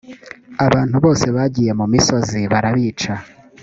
abantu 0.65 0.95
bose 1.05 1.25
bagiye 1.35 1.71
mu 1.79 1.85
misozi 1.93 2.39
barabica 2.51 3.13